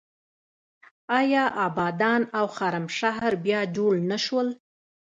[1.19, 4.47] آیا ابادان او خرمشهر بیا جوړ نه شول؟